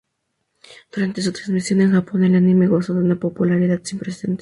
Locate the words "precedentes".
3.99-4.39